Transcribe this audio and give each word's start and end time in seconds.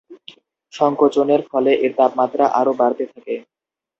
সংকোচনের 0.73 1.41
ফলে 1.49 1.71
এর 1.85 1.91
তাপমাত্রা 1.99 2.45
আরো 2.59 2.71
বাড়তে 2.79 3.05
থাকে। 3.13 3.35